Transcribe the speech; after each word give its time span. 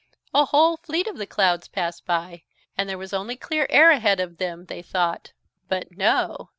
A 0.33 0.45
whole 0.45 0.77
fleet 0.77 1.05
of 1.05 1.17
the 1.19 1.27
clouds 1.27 1.67
passed 1.67 2.07
by 2.07 2.41
and 2.75 2.89
there 2.89 2.97
was 2.97 3.13
only 3.13 3.35
clear 3.35 3.67
air 3.69 3.91
ahead 3.91 4.19
of 4.19 4.37
them, 4.37 4.65
they 4.65 4.81
thought, 4.81 5.33
but 5.67 5.95
no! 5.95 6.49